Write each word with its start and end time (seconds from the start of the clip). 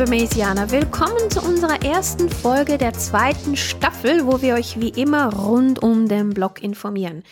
Liebe 0.00 0.12
Mesianer, 0.12 0.70
willkommen 0.70 1.30
zu 1.30 1.42
unserer 1.42 1.82
ersten 1.82 2.30
Folge 2.30 2.78
der 2.78 2.94
zweiten 2.94 3.54
Staffel, 3.54 4.26
wo 4.26 4.40
wir 4.40 4.54
euch 4.54 4.80
wie 4.80 4.88
immer 4.88 5.30
rund 5.30 5.82
um 5.82 6.08
den 6.08 6.30
Blog 6.30 6.62
informieren. 6.62 7.22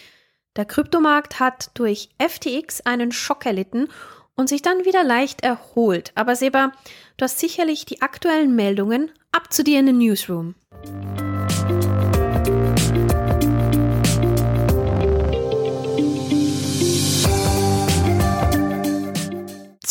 Der 0.54 0.66
Kryptomarkt 0.66 1.40
hat 1.40 1.70
durch 1.72 2.10
FTX 2.18 2.82
einen 2.82 3.10
Schock 3.10 3.46
erlitten 3.46 3.88
und 4.34 4.50
sich 4.50 4.60
dann 4.60 4.84
wieder 4.84 5.02
leicht 5.02 5.42
erholt. 5.42 6.12
Aber 6.14 6.36
Seba, 6.36 6.72
du 7.16 7.24
hast 7.24 7.38
sicherlich 7.38 7.86
die 7.86 8.02
aktuellen 8.02 8.54
Meldungen 8.54 9.12
ab 9.32 9.50
zu 9.50 9.64
dir 9.64 9.80
in 9.80 9.86
den 9.86 9.96
Newsroom. 9.96 10.54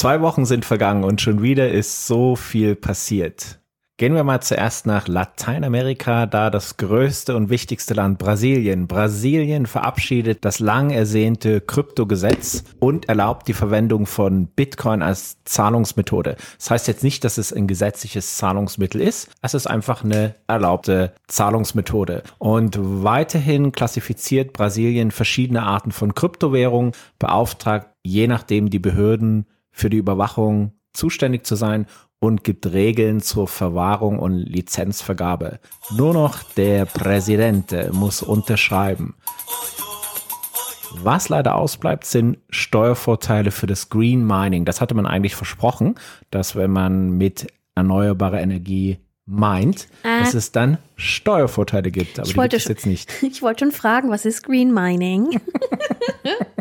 Zwei 0.07 0.21
Wochen 0.21 0.45
sind 0.45 0.63
vergangen 0.63 1.03
und 1.03 1.19
schon 1.19 1.41
wieder 1.41 1.69
ist 1.69 2.07
so 2.07 2.37
viel 2.37 2.77
passiert. 2.77 3.59
Gehen 3.97 4.15
wir 4.15 4.23
mal 4.23 4.39
zuerst 4.41 4.85
nach 4.85 5.09
Lateinamerika, 5.09 6.27
da 6.27 6.49
das 6.49 6.77
größte 6.77 7.35
und 7.35 7.49
wichtigste 7.49 7.93
Land 7.93 8.17
Brasilien. 8.17 8.87
Brasilien 8.87 9.65
verabschiedet 9.65 10.45
das 10.45 10.59
lang 10.59 10.91
ersehnte 10.91 11.59
Kryptogesetz 11.59 12.63
und 12.79 13.09
erlaubt 13.09 13.49
die 13.49 13.53
Verwendung 13.53 14.05
von 14.05 14.47
Bitcoin 14.47 15.01
als 15.01 15.43
Zahlungsmethode. 15.43 16.37
Das 16.57 16.71
heißt 16.71 16.87
jetzt 16.87 17.03
nicht, 17.03 17.25
dass 17.25 17.37
es 17.37 17.51
ein 17.51 17.67
gesetzliches 17.67 18.37
Zahlungsmittel 18.37 19.01
ist. 19.01 19.29
Es 19.41 19.55
ist 19.55 19.67
einfach 19.67 20.05
eine 20.05 20.35
erlaubte 20.47 21.15
Zahlungsmethode. 21.27 22.23
Und 22.37 22.77
weiterhin 22.79 23.73
klassifiziert 23.73 24.53
Brasilien 24.53 25.11
verschiedene 25.11 25.63
Arten 25.63 25.91
von 25.91 26.15
Kryptowährungen, 26.15 26.93
beauftragt 27.19 27.89
je 28.03 28.27
nachdem 28.27 28.69
die 28.69 28.79
Behörden 28.79 29.47
für 29.77 29.89
die 29.89 29.97
Überwachung 29.97 30.71
zuständig 30.93 31.45
zu 31.45 31.55
sein 31.55 31.85
und 32.19 32.43
gibt 32.43 32.65
Regeln 32.65 33.21
zur 33.21 33.47
Verwahrung 33.47 34.17
und 34.17 34.39
Lizenzvergabe. 34.39 35.59
Nur 35.95 36.13
noch 36.13 36.41
der 36.43 36.85
Präsident 36.85 37.75
muss 37.93 38.23
unterschreiben. 38.23 39.15
Was 40.95 41.29
leider 41.29 41.55
ausbleibt, 41.55 42.05
sind 42.05 42.39
Steuervorteile 42.49 43.51
für 43.51 43.67
das 43.67 43.89
Green 43.89 44.25
Mining. 44.25 44.65
Das 44.65 44.81
hatte 44.81 44.95
man 44.95 45.05
eigentlich 45.05 45.35
versprochen, 45.35 45.95
dass 46.31 46.55
wenn 46.55 46.71
man 46.71 47.11
mit 47.11 47.47
erneuerbarer 47.75 48.41
Energie 48.41 48.97
meint, 49.27 49.89
äh, 50.03 50.21
dass 50.21 50.33
es 50.33 50.51
dann 50.51 50.79
Steuervorteile 50.95 51.91
gibt. 51.91 52.17
Aber 52.17 52.27
ich 52.27 52.35
wollte 52.37 52.59
schon, 52.59 52.71
jetzt 52.71 52.87
nicht. 52.87 53.11
Ich 53.21 53.43
wollte 53.43 53.65
schon 53.65 53.73
fragen, 53.73 54.09
was 54.09 54.25
ist 54.25 54.41
Green 54.43 54.73
Mining? 54.73 55.39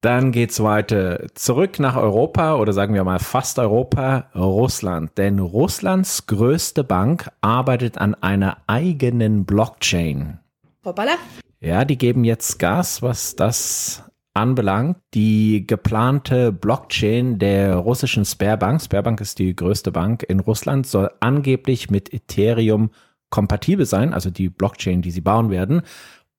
Dann 0.00 0.30
geht's 0.30 0.62
weiter 0.62 1.26
zurück 1.34 1.80
nach 1.80 1.96
Europa 1.96 2.54
oder 2.54 2.72
sagen 2.72 2.94
wir 2.94 3.02
mal 3.02 3.18
fast 3.18 3.58
Europa, 3.58 4.30
Russland. 4.34 5.18
Denn 5.18 5.40
Russlands 5.40 6.26
größte 6.26 6.84
Bank 6.84 7.28
arbeitet 7.40 7.98
an 7.98 8.14
einer 8.14 8.58
eigenen 8.68 9.44
Blockchain. 9.44 10.38
Hoppala. 10.84 11.16
Ja, 11.60 11.84
die 11.84 11.98
geben 11.98 12.22
jetzt 12.22 12.60
Gas, 12.60 13.02
was 13.02 13.34
das 13.34 14.04
anbelangt. 14.34 14.98
Die 15.14 15.66
geplante 15.66 16.52
Blockchain 16.52 17.40
der 17.40 17.74
russischen 17.74 18.24
Sperrbank, 18.24 18.80
Sperrbank 18.80 19.20
ist 19.20 19.40
die 19.40 19.56
größte 19.56 19.90
Bank 19.90 20.22
in 20.22 20.38
Russland, 20.38 20.86
soll 20.86 21.10
angeblich 21.18 21.90
mit 21.90 22.14
Ethereum 22.14 22.90
kompatibel 23.30 23.84
sein, 23.84 24.14
also 24.14 24.30
die 24.30 24.48
Blockchain, 24.48 25.02
die 25.02 25.10
sie 25.10 25.22
bauen 25.22 25.50
werden. 25.50 25.82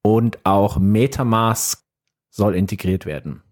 Und 0.01 0.39
auch 0.45 0.79
Metamask 0.79 1.83
soll 2.29 2.55
integriert 2.55 3.05
werden. 3.05 3.43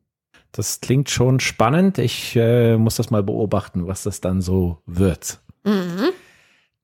Das 0.51 0.81
klingt 0.81 1.09
schon 1.09 1.39
spannend. 1.39 1.97
Ich 1.97 2.35
äh, 2.35 2.77
muss 2.77 2.95
das 2.95 3.11
mal 3.11 3.23
beobachten, 3.23 3.87
was 3.87 4.03
das 4.03 4.21
dann 4.21 4.41
so 4.41 4.81
wird. 4.85 5.39
Mhm. 5.63 6.09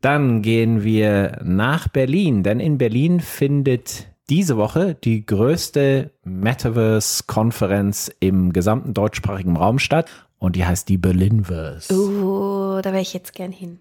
Dann 0.01 0.41
gehen 0.41 0.83
wir 0.83 1.39
nach 1.43 1.87
Berlin, 1.87 2.43
denn 2.43 2.59
in 2.59 2.77
Berlin 2.77 3.21
findet 3.21 4.07
diese 4.29 4.57
Woche 4.57 4.95
die 4.95 5.25
größte 5.25 6.11
Metaverse-Konferenz 6.23 8.11
im 8.19 8.53
gesamten 8.53 8.93
deutschsprachigen 8.93 9.55
Raum 9.55 9.79
statt 9.79 10.09
und 10.39 10.55
die 10.55 10.65
heißt 10.65 10.89
die 10.89 10.97
Berlinverse. 10.97 11.93
Oh, 11.93 12.81
da 12.81 12.91
wäre 12.91 13.01
ich 13.01 13.13
jetzt 13.13 13.33
gern 13.33 13.51
hin. 13.51 13.79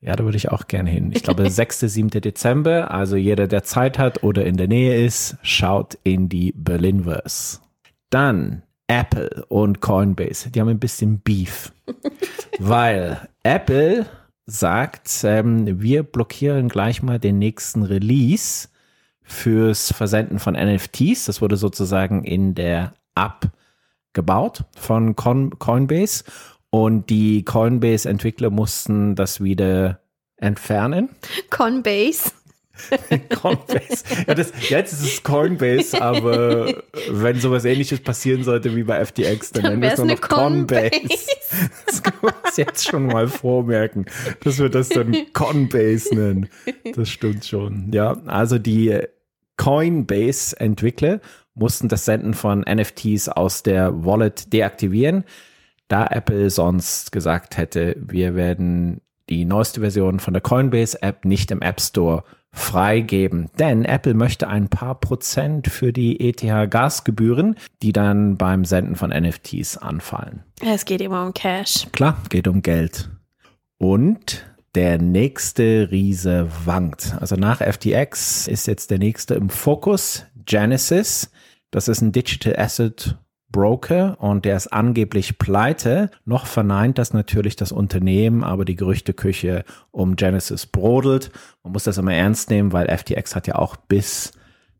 Ja, 0.00 0.16
da 0.16 0.24
würde 0.24 0.38
ich 0.38 0.50
auch 0.50 0.66
gern 0.66 0.86
hin. 0.86 1.12
Ich 1.14 1.22
glaube, 1.22 1.50
6., 1.50 1.80
7. 1.80 2.08
Dezember. 2.08 2.90
Also 2.90 3.16
jeder, 3.16 3.46
der 3.46 3.64
Zeit 3.64 3.98
hat 3.98 4.22
oder 4.22 4.46
in 4.46 4.56
der 4.56 4.68
Nähe 4.68 5.04
ist, 5.04 5.36
schaut 5.42 5.98
in 6.04 6.28
die 6.28 6.52
Berlinverse. 6.56 7.60
Dann 8.08 8.62
Apple 8.90 9.44
und 9.48 9.80
Coinbase, 9.80 10.50
die 10.50 10.60
haben 10.60 10.68
ein 10.68 10.80
bisschen 10.80 11.20
Beef, 11.20 11.72
weil 12.58 13.28
Apple 13.44 14.04
sagt, 14.46 15.08
ähm, 15.22 15.80
wir 15.80 16.02
blockieren 16.02 16.68
gleich 16.68 17.00
mal 17.00 17.20
den 17.20 17.38
nächsten 17.38 17.84
Release 17.84 18.68
fürs 19.22 19.92
Versenden 19.92 20.40
von 20.40 20.54
NFTs. 20.54 21.26
Das 21.26 21.40
wurde 21.40 21.56
sozusagen 21.56 22.24
in 22.24 22.56
der 22.56 22.94
App 23.14 23.52
gebaut 24.12 24.64
von 24.76 25.14
Coinbase 25.14 26.24
und 26.70 27.10
die 27.10 27.44
Coinbase-Entwickler 27.44 28.50
mussten 28.50 29.14
das 29.14 29.40
wieder 29.40 30.00
entfernen. 30.36 31.10
Coinbase. 31.50 32.32
Coinbase. 33.30 34.04
Ja, 34.26 34.34
das, 34.34 34.52
jetzt 34.68 34.92
ist 34.92 35.02
es 35.02 35.22
Coinbase, 35.22 36.00
aber 36.00 36.74
wenn 37.10 37.40
sowas 37.40 37.64
ähnliches 37.64 38.00
passieren 38.00 38.44
sollte 38.44 38.74
wie 38.76 38.82
bei 38.82 39.04
FTX, 39.04 39.52
dann, 39.52 39.62
dann 39.62 39.72
nennen 39.72 39.82
wir 39.82 39.92
es 39.92 39.98
nur 39.98 40.06
noch 40.06 40.20
Coinbase. 40.20 40.90
Das 41.86 42.02
kann 42.02 42.14
man 42.22 42.34
jetzt 42.56 42.88
schon 42.88 43.06
mal 43.06 43.28
vormerken, 43.28 44.06
dass 44.42 44.58
wir 44.58 44.68
das 44.68 44.88
dann 44.88 45.16
Coinbase 45.32 46.14
nennen. 46.14 46.48
Das 46.94 47.08
stimmt 47.08 47.44
schon. 47.44 47.90
Ja, 47.92 48.16
also 48.26 48.58
die 48.58 49.00
Coinbase-Entwickler 49.56 51.20
mussten 51.54 51.88
das 51.88 52.06
Senden 52.06 52.34
von 52.34 52.60
NFTs 52.60 53.28
aus 53.28 53.62
der 53.62 54.04
Wallet 54.04 54.52
deaktivieren, 54.52 55.24
da 55.88 56.06
Apple 56.06 56.48
sonst 56.48 57.12
gesagt 57.12 57.56
hätte, 57.56 57.96
wir 57.98 58.34
werden 58.34 59.02
die 59.28 59.44
neueste 59.44 59.80
Version 59.80 60.18
von 60.18 60.32
der 60.32 60.40
Coinbase-App 60.40 61.24
nicht 61.24 61.50
im 61.50 61.60
App 61.60 61.80
Store 61.80 62.24
freigeben. 62.52 63.48
Denn 63.58 63.84
Apple 63.84 64.14
möchte 64.14 64.48
ein 64.48 64.68
paar 64.68 64.98
Prozent 64.98 65.68
für 65.68 65.92
die 65.92 66.20
ETH-Gasgebühren, 66.20 67.56
die 67.82 67.92
dann 67.92 68.36
beim 68.36 68.64
Senden 68.64 68.96
von 68.96 69.10
NFTs 69.10 69.76
anfallen. 69.78 70.42
Es 70.64 70.84
geht 70.84 71.00
immer 71.00 71.24
um 71.24 71.34
Cash. 71.34 71.86
Klar, 71.92 72.22
geht 72.28 72.48
um 72.48 72.62
Geld. 72.62 73.10
Und 73.78 74.44
der 74.74 74.98
nächste 74.98 75.88
Riese 75.90 76.48
wankt. 76.64 77.16
Also 77.20 77.36
nach 77.36 77.60
FTX 77.60 78.46
ist 78.46 78.66
jetzt 78.66 78.90
der 78.90 78.98
nächste 78.98 79.34
im 79.34 79.48
Fokus, 79.48 80.26
Genesis. 80.44 81.30
Das 81.70 81.88
ist 81.88 82.00
ein 82.00 82.12
Digital 82.12 82.56
Asset 82.56 83.16
Broker 83.52 84.16
und 84.20 84.44
der 84.44 84.56
ist 84.56 84.68
angeblich 84.68 85.38
pleite. 85.38 86.10
Noch 86.24 86.46
verneint 86.46 86.98
das 86.98 87.12
natürlich 87.12 87.56
das 87.56 87.72
Unternehmen, 87.72 88.44
aber 88.44 88.64
die 88.64 88.76
Gerüchteküche 88.76 89.64
um 89.90 90.16
Genesis 90.16 90.66
brodelt. 90.66 91.30
Man 91.62 91.72
muss 91.72 91.84
das 91.84 91.98
immer 91.98 92.14
ernst 92.14 92.50
nehmen, 92.50 92.72
weil 92.72 92.88
FTX 92.96 93.34
hat 93.34 93.46
ja 93.46 93.56
auch 93.56 93.76
bis 93.76 94.32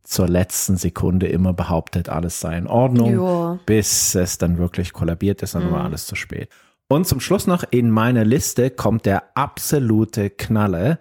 zur 0.02 0.28
letzten 0.28 0.76
Sekunde 0.76 1.28
immer 1.28 1.52
behauptet, 1.52 2.08
alles 2.08 2.40
sei 2.40 2.56
in 2.56 2.66
Ordnung, 2.66 3.14
jo. 3.14 3.58
bis 3.66 4.14
es 4.14 4.38
dann 4.38 4.58
wirklich 4.58 4.92
kollabiert 4.92 5.42
ist, 5.42 5.54
dann 5.54 5.68
mhm. 5.68 5.72
war 5.72 5.84
alles 5.84 6.06
zu 6.06 6.16
spät. 6.16 6.48
Und 6.88 7.06
zum 7.06 7.20
Schluss 7.20 7.46
noch 7.46 7.62
in 7.70 7.90
meiner 7.90 8.24
Liste 8.24 8.70
kommt 8.70 9.06
der 9.06 9.36
absolute 9.36 10.28
Knalle. 10.28 10.98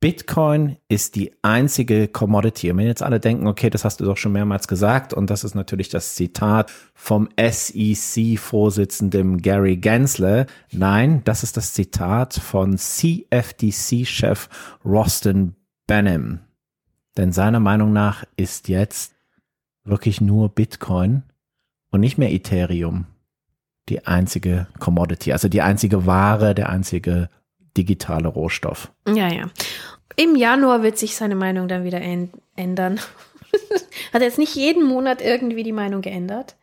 Bitcoin 0.00 0.76
ist 0.88 1.16
die 1.16 1.32
einzige 1.42 2.06
Commodity. 2.06 2.70
Und 2.70 2.76
wenn 2.76 2.86
jetzt 2.86 3.02
alle 3.02 3.18
denken, 3.18 3.48
okay, 3.48 3.68
das 3.68 3.84
hast 3.84 3.98
du 3.98 4.04
doch 4.04 4.16
schon 4.16 4.30
mehrmals 4.30 4.68
gesagt, 4.68 5.12
und 5.12 5.28
das 5.28 5.42
ist 5.42 5.56
natürlich 5.56 5.88
das 5.88 6.14
Zitat 6.14 6.70
vom 6.94 7.28
SEC-Vorsitzenden 7.36 9.42
Gary 9.42 9.76
Gensler. 9.76 10.46
Nein, 10.70 11.22
das 11.24 11.42
ist 11.42 11.56
das 11.56 11.72
Zitat 11.72 12.34
von 12.34 12.78
CFTC-Chef 12.78 14.48
Roston 14.84 15.56
Benham. 15.88 16.40
Denn 17.16 17.32
seiner 17.32 17.58
Meinung 17.58 17.92
nach 17.92 18.22
ist 18.36 18.68
jetzt 18.68 19.16
wirklich 19.82 20.20
nur 20.20 20.50
Bitcoin 20.50 21.24
und 21.90 22.00
nicht 22.00 22.18
mehr 22.18 22.32
Ethereum 22.32 23.06
die 23.88 24.06
einzige 24.06 24.68
Commodity, 24.78 25.32
also 25.32 25.48
die 25.48 25.62
einzige 25.62 26.06
Ware, 26.06 26.54
der 26.54 26.68
einzige 26.68 27.30
digitale 27.78 28.28
Rohstoff. 28.28 28.90
Ja, 29.06 29.32
ja. 29.32 29.50
Im 30.16 30.34
Januar 30.34 30.82
wird 30.82 30.98
sich 30.98 31.14
seine 31.14 31.36
Meinung 31.36 31.68
dann 31.68 31.84
wieder 31.84 32.00
ändern. 32.56 32.98
hat 34.12 34.20
er 34.20 34.22
jetzt 34.22 34.38
nicht 34.38 34.56
jeden 34.56 34.84
Monat 34.84 35.22
irgendwie 35.22 35.62
die 35.62 35.72
Meinung 35.72 36.02
geändert? 36.02 36.56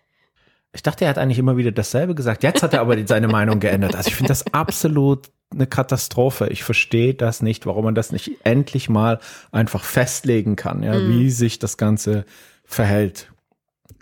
Ich 0.74 0.84
dachte, 0.84 1.06
er 1.06 1.10
hat 1.10 1.18
eigentlich 1.18 1.40
immer 1.40 1.56
wieder 1.56 1.72
dasselbe 1.72 2.16
gesagt. 2.16 2.44
Jetzt 2.44 2.62
hat 2.62 2.74
er 2.74 2.82
aber 2.82 2.98
seine 3.08 3.30
Meinung 3.30 3.62
geändert. 3.62 3.96
Also 3.96 4.10
ich 4.10 4.16
finde 4.16 4.28
das 4.28 4.54
absolut 4.54 5.30
eine 5.54 5.68
Katastrophe. 5.68 6.48
Ich 6.50 6.66
verstehe 6.66 7.14
das 7.14 7.42
nicht, 7.42 7.66
warum 7.66 7.86
man 7.86 7.96
das 7.96 8.12
nicht 8.12 8.32
endlich 8.44 8.90
mal 8.90 9.20
einfach 9.54 9.86
festlegen 9.86 10.58
kann, 10.58 10.84
ja, 10.84 11.00
mm. 11.00 11.10
wie 11.10 11.30
sich 11.30 11.60
das 11.60 11.78
Ganze 11.78 12.26
verhält. 12.66 13.32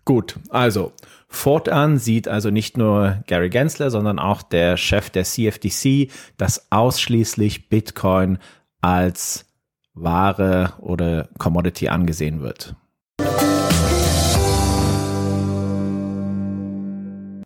Gut, 0.06 0.38
also 0.50 0.92
fortan 1.30 1.98
sieht 1.98 2.28
also 2.28 2.50
nicht 2.50 2.78
nur 2.78 3.24
Gary 3.28 3.50
Gensler, 3.50 3.90
sondern 3.90 4.20
auch 4.20 4.42
der 4.42 4.76
Chef 4.76 5.10
der 5.10 5.24
CFTC, 5.24 6.12
dass 6.38 6.72
ausschließlich 6.72 7.70
Bitcoin 7.70 8.38
als 8.82 9.46
Ware 9.94 10.74
oder 10.80 11.30
Commodity 11.38 11.88
angesehen 11.88 12.42
wird. 12.42 12.76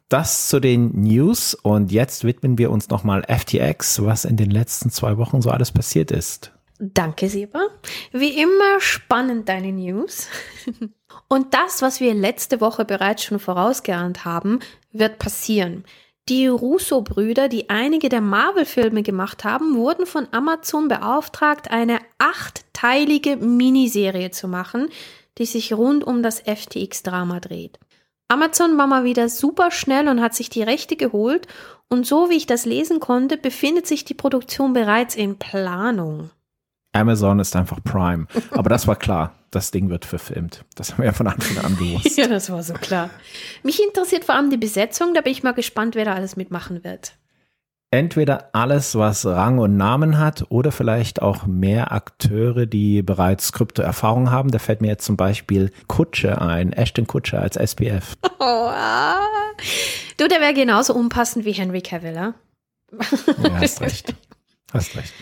Das 0.10 0.48
zu 0.48 0.60
den 0.62 1.02
News 1.02 1.54
und 1.54 1.92
jetzt 1.92 2.24
widmen 2.24 2.58
wir 2.58 2.72
uns 2.72 2.90
nochmal 2.90 3.24
FTX, 3.28 4.04
was 4.04 4.26
in 4.26 4.38
den 4.38 4.50
letzten 4.50 4.90
zwei 4.90 5.18
Wochen 5.18 5.42
so 5.42 5.52
alles 5.52 5.72
passiert 5.72 6.12
ist. 6.12 6.57
Danke, 6.80 7.28
Seba. 7.28 7.68
Wie 8.12 8.40
immer 8.40 8.80
spannend 8.80 9.50
deine 9.50 9.72
News. 9.72 10.28
Und 11.28 11.54
das, 11.54 11.82
was 11.82 12.00
wir 12.00 12.14
letzte 12.14 12.62
Woche 12.62 12.86
bereits 12.86 13.24
schon 13.24 13.40
vorausgeahnt 13.40 14.26
haben, 14.26 14.60
wird 14.92 15.18
passieren. 15.18 15.86
Die 16.30 16.48
Russo-Brüder, 16.48 17.48
die 17.48 17.70
einige 17.70 18.10
der 18.10 18.22
Marvel-Filme 18.22 19.02
gemacht 19.02 19.44
haben, 19.44 19.76
wurden 19.76 20.06
von 20.06 20.28
Amazon 20.32 20.88
beauftragt, 20.88 21.72
eine 21.72 22.00
achtteilige 22.18 23.38
Miniserie 23.38 24.32
zu 24.32 24.48
machen, 24.48 24.90
die 25.38 25.46
sich 25.46 25.74
rund 25.74 26.04
um 26.04 26.22
das 26.22 26.42
FTX-Drama 26.42 27.40
dreht. 27.40 27.80
Amazon 28.28 28.78
war 28.78 28.88
mal 28.88 29.06
wieder 29.06 29.30
super 29.30 29.72
schnell 29.72 30.10
und 30.10 30.22
hat 30.22 30.36
sich 30.36 30.50
die 30.50 30.64
Rechte 30.64 30.98
geholt 30.98 31.48
und 31.88 32.06
so 32.06 32.30
wie 32.30 32.36
ich 32.36 32.46
das 32.46 32.66
lesen 32.66 33.00
konnte, 33.00 33.38
befindet 33.38 33.88
sich 33.88 34.04
die 34.04 34.14
Produktion 34.14 34.74
bereits 34.74 35.16
in 35.16 35.40
Planung. 35.40 36.30
Amazon 36.98 37.40
ist 37.40 37.56
einfach 37.56 37.84
Prime. 37.84 38.28
Aber 38.52 38.70
das 38.70 38.88
war 38.88 38.96
klar. 38.96 39.34
Das 39.52 39.72
Ding 39.72 39.90
wird 39.90 40.04
verfilmt. 40.04 40.66
Das 40.76 40.92
haben 40.92 41.00
wir 41.00 41.06
ja 41.06 41.14
von 41.14 41.28
Anfang 41.28 41.64
an 41.64 41.78
gewusst. 41.78 42.18
ja, 42.18 42.28
das 42.28 42.52
war 42.52 42.64
so 42.64 42.74
klar. 42.74 43.10
Mich 43.64 43.82
interessiert 43.82 44.26
vor 44.26 44.36
allem 44.36 44.50
die 44.50 44.58
Besetzung. 44.58 45.14
Da 45.14 45.22
bin 45.22 45.32
ich 45.32 45.44
mal 45.44 45.54
gespannt, 45.54 45.96
wer 45.96 46.06
da 46.06 46.14
alles 46.14 46.36
mitmachen 46.36 46.84
wird. 46.84 47.14
Entweder 47.90 48.50
alles, 48.52 48.96
was 48.96 49.26
Rang 49.26 49.60
und 49.60 49.78
Namen 49.78 50.18
hat, 50.18 50.48
oder 50.50 50.74
vielleicht 50.74 51.22
auch 51.22 51.46
mehr 51.46 51.94
Akteure, 51.94 52.66
die 52.66 53.02
bereits 53.02 53.54
Krypto-Erfahrung 53.54 54.30
haben. 54.30 54.52
Da 54.52 54.60
fällt 54.60 54.82
mir 54.82 54.90
jetzt 54.90 55.06
zum 55.06 55.16
Beispiel 55.16 55.72
Kutsche 55.88 56.42
ein, 56.42 56.74
Ashton 56.74 57.08
Kutsche 57.08 57.40
als 57.40 57.56
SPF. 57.56 58.16
Oh, 58.40 58.70
ah. 58.70 59.20
Du, 60.18 60.28
der 60.28 60.40
wäre 60.40 60.54
genauso 60.54 60.94
unpassend 60.94 61.44
wie 61.44 61.54
Henry 61.54 61.82
Cavill, 61.82 62.14
ja? 62.14 62.34
ja 62.92 63.60
hast 63.60 63.82
recht. 63.82 64.14
Hast 64.72 64.96
recht. 64.96 65.14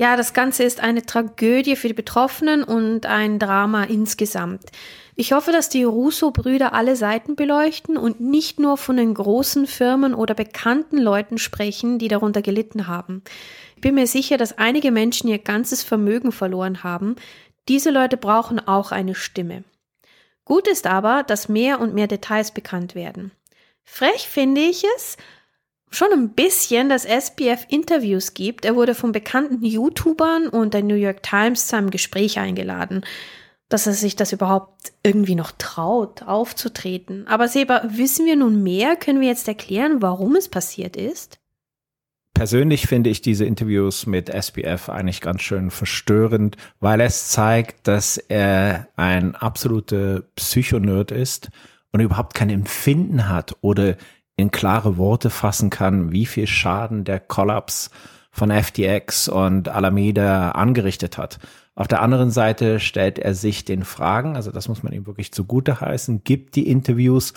Ja, 0.00 0.16
das 0.16 0.32
Ganze 0.32 0.64
ist 0.64 0.80
eine 0.80 1.04
Tragödie 1.04 1.76
für 1.76 1.88
die 1.88 1.92
Betroffenen 1.92 2.64
und 2.64 3.04
ein 3.04 3.38
Drama 3.38 3.84
insgesamt. 3.84 4.62
Ich 5.14 5.34
hoffe, 5.34 5.52
dass 5.52 5.68
die 5.68 5.84
Russo-Brüder 5.84 6.72
alle 6.72 6.96
Seiten 6.96 7.36
beleuchten 7.36 7.98
und 7.98 8.18
nicht 8.18 8.58
nur 8.58 8.78
von 8.78 8.96
den 8.96 9.12
großen 9.12 9.66
Firmen 9.66 10.14
oder 10.14 10.32
bekannten 10.32 10.96
Leuten 10.96 11.36
sprechen, 11.36 11.98
die 11.98 12.08
darunter 12.08 12.40
gelitten 12.40 12.86
haben. 12.86 13.22
Ich 13.74 13.82
bin 13.82 13.94
mir 13.94 14.06
sicher, 14.06 14.38
dass 14.38 14.56
einige 14.56 14.90
Menschen 14.90 15.28
ihr 15.28 15.36
ganzes 15.36 15.82
Vermögen 15.82 16.32
verloren 16.32 16.82
haben. 16.82 17.16
Diese 17.68 17.90
Leute 17.90 18.16
brauchen 18.16 18.58
auch 18.58 18.92
eine 18.92 19.14
Stimme. 19.14 19.64
Gut 20.46 20.66
ist 20.66 20.86
aber, 20.86 21.24
dass 21.24 21.50
mehr 21.50 21.78
und 21.78 21.92
mehr 21.92 22.06
Details 22.06 22.52
bekannt 22.52 22.94
werden. 22.94 23.32
Frech 23.84 24.26
finde 24.26 24.62
ich 24.62 24.82
es, 24.96 25.18
schon 25.90 26.12
ein 26.12 26.30
bisschen, 26.30 26.88
dass 26.88 27.04
SPF 27.04 27.66
Interviews 27.68 28.34
gibt. 28.34 28.64
Er 28.64 28.76
wurde 28.76 28.94
von 28.94 29.12
bekannten 29.12 29.64
YouTubern 29.64 30.48
und 30.48 30.72
der 30.72 30.82
New 30.82 30.94
York 30.94 31.22
Times 31.22 31.66
zu 31.66 31.76
einem 31.76 31.90
Gespräch 31.90 32.38
eingeladen. 32.38 33.04
Dass 33.68 33.86
er 33.86 33.92
sich 33.92 34.16
das 34.16 34.32
überhaupt 34.32 34.92
irgendwie 35.04 35.34
noch 35.34 35.52
traut, 35.52 36.22
aufzutreten. 36.22 37.26
Aber 37.28 37.46
Seba, 37.46 37.82
wissen 37.86 38.26
wir 38.26 38.36
nun 38.36 38.62
mehr? 38.62 38.96
Können 38.96 39.20
wir 39.20 39.28
jetzt 39.28 39.46
erklären, 39.46 40.02
warum 40.02 40.34
es 40.36 40.48
passiert 40.48 40.96
ist? 40.96 41.38
Persönlich 42.34 42.86
finde 42.86 43.10
ich 43.10 43.20
diese 43.20 43.44
Interviews 43.44 44.06
mit 44.06 44.30
SPF 44.30 44.88
eigentlich 44.88 45.20
ganz 45.20 45.42
schön 45.42 45.70
verstörend, 45.70 46.56
weil 46.80 47.00
es 47.00 47.28
zeigt, 47.28 47.86
dass 47.86 48.16
er 48.16 48.88
ein 48.96 49.34
absoluter 49.34 50.22
Psychonerd 50.36 51.10
ist 51.10 51.50
und 51.92 52.00
überhaupt 52.00 52.34
kein 52.34 52.50
Empfinden 52.50 53.28
hat 53.28 53.56
oder 53.60 53.96
in 54.40 54.50
klare 54.50 54.96
Worte 54.96 55.30
fassen 55.30 55.70
kann, 55.70 56.12
wie 56.12 56.26
viel 56.26 56.46
Schaden 56.46 57.04
der 57.04 57.20
Kollaps 57.20 57.90
von 58.32 58.50
FTX 58.50 59.28
und 59.28 59.68
Alameda 59.68 60.52
angerichtet 60.52 61.18
hat. 61.18 61.38
Auf 61.74 61.88
der 61.88 62.02
anderen 62.02 62.30
Seite 62.30 62.80
stellt 62.80 63.18
er 63.18 63.34
sich 63.34 63.64
den 63.64 63.84
Fragen, 63.84 64.36
also 64.36 64.50
das 64.50 64.68
muss 64.68 64.82
man 64.82 64.92
ihm 64.92 65.06
wirklich 65.06 65.32
zugute 65.32 65.80
heißen, 65.80 66.24
gibt 66.24 66.56
die 66.56 66.68
Interviews, 66.68 67.32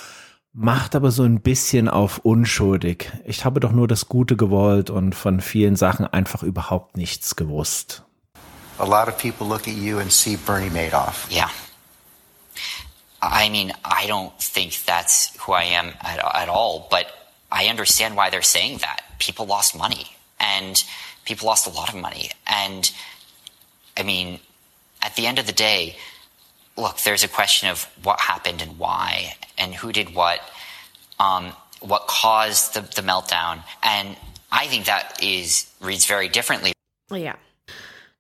macht 0.54 0.96
aber 0.96 1.12
so 1.12 1.24
ein 1.24 1.42
bisschen 1.42 1.88
auf 1.88 2.20
unschuldig. 2.20 3.12
Ich 3.26 3.46
habe 3.46 3.60
doch 3.60 3.72
nur 3.72 3.88
das 3.88 4.08
Gute 4.08 4.36
gewollt 4.36 4.90
und 4.90 5.16
von 5.16 5.42
vielen 5.42 5.76
Sachen 5.76 6.06
einfach 6.06 6.44
überhaupt 6.44 6.98
nichts 6.98 7.36
gewusst. 7.36 8.04
A 8.80 8.86
lot 8.86 9.08
of 9.08 9.18
people 9.18 9.48
look 9.48 9.68
at 9.68 9.76
you 9.76 10.00
and 10.00 10.12
see 10.12 10.36
Bernie 10.36 10.70
Madoff. 10.70 11.28
Yeah. 11.32 11.50
I 13.24 13.50
mean, 13.50 13.72
I 13.86 14.06
don't 14.08 14.38
think 14.40 14.84
that's 14.86 15.36
who 15.42 15.54
I 15.54 15.64
am 15.64 15.94
at, 16.02 16.20
at 16.20 16.50
all, 16.50 16.88
but 16.92 17.08
I 17.52 17.68
understand 17.68 18.16
why 18.16 18.30
they're 18.30 18.42
saying 18.42 18.80
that. 18.80 19.02
People 19.20 19.46
lost 19.46 19.78
money 19.78 20.08
and 20.40 20.84
people 21.24 21.48
lost 21.48 21.66
a 21.68 21.70
lot 21.70 21.90
of 21.90 21.96
money. 21.96 22.32
And 22.46 22.92
I 23.96 24.04
mean, 24.04 24.40
at 25.02 25.16
the 25.16 25.26
end 25.26 25.40
of 25.40 25.46
the 25.46 25.54
day, 25.54 25.96
look, 26.76 26.98
there's 27.00 27.24
a 27.24 27.28
question 27.30 27.70
of 27.70 27.88
what 28.04 28.20
happened 28.20 28.62
and 28.62 28.78
why 28.78 29.36
and 29.58 29.74
who 29.74 29.94
did 29.94 30.14
what, 30.14 30.42
um, 31.20 31.54
what 31.80 32.08
caused 32.08 32.74
the, 32.74 32.82
the 32.82 33.02
meltdown. 33.02 33.64
And 33.82 34.18
I 34.52 34.68
think 34.68 34.86
that 34.86 35.24
is 35.24 35.72
reads 35.80 36.06
very 36.06 36.28
differently. 36.28 36.74
Yeah. 37.10 37.36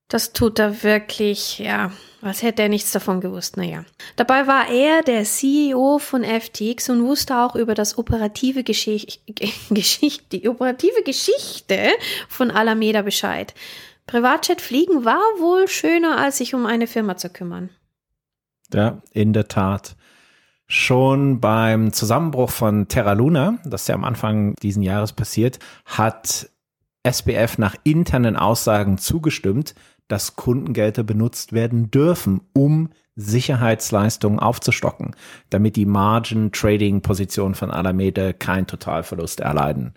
Das 0.09 0.27
tut 0.31 0.59
er 0.59 0.83
wirklich, 0.83 1.59
ja, 1.59 1.91
als 2.23 2.41
hätte 2.41 2.61
er 2.61 2.69
nichts 2.69 2.91
davon 2.91 3.21
gewusst. 3.21 3.57
Naja. 3.57 3.83
Dabei 4.15 4.47
war 4.47 4.69
er 4.69 5.03
der 5.03 5.23
CEO 5.23 5.99
von 5.99 6.23
FTX 6.23 6.89
und 6.89 7.03
wusste 7.03 7.37
auch 7.37 7.55
über 7.55 7.73
das 7.73 7.97
operative 7.97 8.63
Geschicht, 8.63 9.21
Geschichte, 9.69 10.39
die 10.39 10.48
operative 10.48 11.03
Geschichte 11.03 11.89
von 12.29 12.51
Alameda 12.51 13.01
Bescheid. 13.01 13.53
Privatjet 14.07 14.62
fliegen 14.62 15.05
war 15.05 15.21
wohl 15.39 15.67
schöner, 15.67 16.17
als 16.17 16.38
sich 16.38 16.53
um 16.53 16.65
eine 16.65 16.88
Firma 16.88 17.17
zu 17.17 17.29
kümmern. 17.29 17.69
Ja, 18.74 19.01
in 19.12 19.33
der 19.33 19.48
Tat. 19.48 19.95
Schon 20.67 21.39
beim 21.39 21.93
Zusammenbruch 21.93 22.50
von 22.50 22.88
Terra 22.88 23.13
Luna, 23.13 23.59
das 23.65 23.88
ja 23.88 23.95
am 23.95 24.03
Anfang 24.03 24.55
diesen 24.55 24.81
Jahres 24.81 25.13
passiert, 25.13 25.59
hat 25.86 26.50
SBF 27.03 27.57
nach 27.57 27.75
internen 27.83 28.38
Aussagen 28.38 28.98
zugestimmt, 28.98 29.75
dass 30.07 30.36
Kundengelder 30.36 31.03
benutzt 31.03 31.53
werden 31.53 31.91
dürfen, 31.91 32.41
um 32.53 32.89
Sicherheitsleistungen 33.15 34.39
aufzustocken, 34.39 35.15
damit 35.50 35.75
die 35.75 35.86
Margin-Trading-Positionen 35.86 37.55
von 37.55 37.72
Alameda 37.72 38.33
keinen 38.33 38.67
Totalverlust 38.67 39.39
erleiden. 39.39 39.93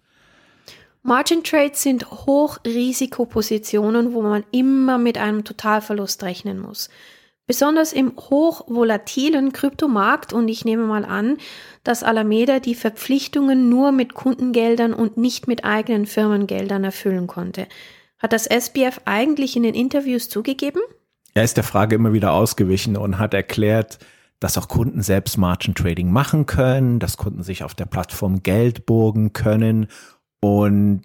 Margin 1.02 1.44
Trades 1.44 1.82
sind 1.82 2.10
Hochrisikopositionen, 2.10 4.12
wo 4.12 4.22
man 4.22 4.44
immer 4.50 4.98
mit 4.98 5.18
einem 5.18 5.44
Totalverlust 5.44 6.22
rechnen 6.24 6.58
muss. 6.58 6.90
Besonders 7.46 7.92
im 7.92 8.12
hochvolatilen 8.16 9.52
Kryptomarkt 9.52 10.32
und 10.32 10.48
ich 10.48 10.64
nehme 10.64 10.84
mal 10.84 11.04
an, 11.04 11.36
dass 11.84 12.02
Alameda 12.02 12.58
die 12.58 12.74
Verpflichtungen 12.74 13.68
nur 13.68 13.92
mit 13.92 14.14
Kundengeldern 14.14 14.92
und 14.92 15.16
nicht 15.16 15.46
mit 15.46 15.64
eigenen 15.64 16.06
Firmengeldern 16.06 16.82
erfüllen 16.82 17.28
konnte. 17.28 17.68
Hat 18.18 18.32
das 18.32 18.46
SBF 18.46 19.00
eigentlich 19.04 19.56
in 19.56 19.62
den 19.62 19.74
Interviews 19.74 20.28
zugegeben? 20.28 20.80
Er 21.34 21.44
ist 21.44 21.56
der 21.56 21.64
Frage 21.64 21.96
immer 21.96 22.12
wieder 22.12 22.32
ausgewichen 22.32 22.96
und 22.96 23.18
hat 23.18 23.34
erklärt, 23.34 23.98
dass 24.40 24.56
auch 24.58 24.68
Kunden 24.68 25.02
selbst 25.02 25.36
Margin 25.36 25.74
Trading 25.74 26.10
machen 26.10 26.46
können, 26.46 26.98
dass 26.98 27.16
Kunden 27.16 27.42
sich 27.42 27.62
auf 27.62 27.74
der 27.74 27.86
Plattform 27.86 28.42
Geld 28.42 28.86
burgen 28.86 29.32
können 29.32 29.88
und 30.40 31.02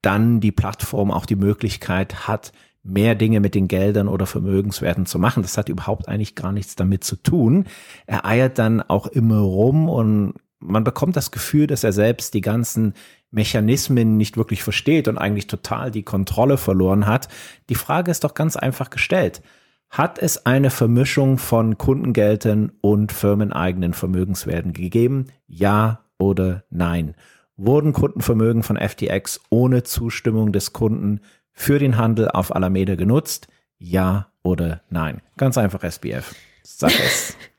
dann 0.00 0.40
die 0.40 0.52
Plattform 0.52 1.10
auch 1.10 1.26
die 1.26 1.36
Möglichkeit 1.36 2.26
hat, 2.26 2.52
mehr 2.82 3.14
Dinge 3.14 3.38
mit 3.38 3.54
den 3.54 3.68
Geldern 3.68 4.08
oder 4.08 4.26
Vermögenswerten 4.26 5.06
zu 5.06 5.18
machen. 5.18 5.42
Das 5.42 5.56
hat 5.56 5.68
überhaupt 5.68 6.08
eigentlich 6.08 6.34
gar 6.34 6.52
nichts 6.52 6.74
damit 6.74 7.04
zu 7.04 7.16
tun. 7.16 7.66
Er 8.06 8.24
eiert 8.26 8.58
dann 8.58 8.82
auch 8.82 9.06
immer 9.06 9.38
rum 9.38 9.88
und 9.88 10.34
man 10.58 10.84
bekommt 10.84 11.16
das 11.16 11.30
Gefühl, 11.30 11.66
dass 11.66 11.84
er 11.84 11.92
selbst 11.92 12.34
die 12.34 12.40
ganzen 12.40 12.94
Mechanismen 13.32 14.16
nicht 14.16 14.36
wirklich 14.36 14.62
versteht 14.62 15.08
und 15.08 15.18
eigentlich 15.18 15.48
total 15.48 15.90
die 15.90 16.04
Kontrolle 16.04 16.58
verloren 16.58 17.06
hat. 17.06 17.28
Die 17.68 17.74
Frage 17.74 18.10
ist 18.10 18.24
doch 18.24 18.34
ganz 18.34 18.56
einfach 18.56 18.90
gestellt. 18.90 19.42
Hat 19.88 20.18
es 20.18 20.46
eine 20.46 20.70
Vermischung 20.70 21.38
von 21.38 21.76
Kundengeldern 21.76 22.72
und 22.80 23.10
firmeneigenen 23.10 23.94
Vermögenswerten 23.94 24.72
gegeben? 24.72 25.26
Ja 25.46 26.04
oder 26.18 26.64
nein? 26.70 27.14
Wurden 27.56 27.92
Kundenvermögen 27.92 28.62
von 28.62 28.76
FTX 28.76 29.40
ohne 29.50 29.82
Zustimmung 29.82 30.52
des 30.52 30.72
Kunden 30.72 31.20
für 31.52 31.78
den 31.78 31.96
Handel 31.98 32.30
auf 32.30 32.54
Alameda 32.54 32.94
genutzt? 32.94 33.48
Ja 33.78 34.32
oder 34.42 34.82
nein? 34.88 35.20
Ganz 35.36 35.58
einfach 35.58 35.82
SBF. 35.82 36.34
Sag 36.62 36.92
es. 36.98 37.36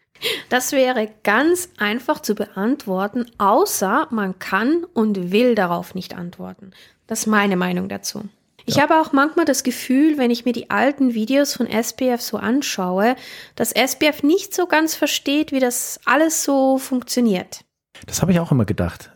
Das 0.53 0.72
wäre 0.72 1.10
ganz 1.24 1.69
einfach 1.79 2.19
zu 2.19 2.36
beantworten, 2.36 3.25
außer 3.39 4.05
man 4.12 4.38
kann 4.38 4.86
und 4.93 5.31
will 5.31 5.55
darauf 5.55 5.95
nicht 5.95 6.15
antworten. 6.15 6.74
Das 7.07 7.22
ist 7.22 7.25
meine 7.25 7.55
Meinung 7.55 7.89
dazu. 7.89 8.25
Ich 8.67 8.79
habe 8.79 9.01
auch 9.01 9.13
manchmal 9.13 9.45
das 9.45 9.63
Gefühl, 9.63 10.19
wenn 10.19 10.29
ich 10.29 10.45
mir 10.45 10.53
die 10.53 10.69
alten 10.69 11.15
Videos 11.15 11.55
von 11.55 11.65
SPF 11.65 12.22
so 12.22 12.38
anschaue, 12.38 13.15
dass 13.55 13.72
SPF 13.72 14.22
nicht 14.22 14.53
so 14.53 14.67
ganz 14.67 14.93
versteht, 14.93 15.51
wie 15.51 15.60
das 15.60 16.00
alles 16.05 16.43
so 16.43 16.77
funktioniert. 16.77 17.62
Das 18.05 18.22
habe 18.22 18.31
ich 18.31 18.39
auch 18.39 18.51
immer 18.51 18.65
gedacht. 18.65 19.12